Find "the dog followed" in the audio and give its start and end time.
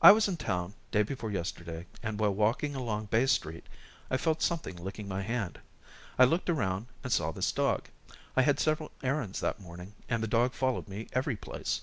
10.22-10.86